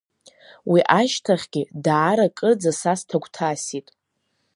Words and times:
Уи 0.71 0.81
ашьҭахьгьы, 0.99 1.63
даара 1.83 2.27
кырӡа 2.37 2.71
са 2.79 2.93
сҭагәҭасит,… 2.99 3.87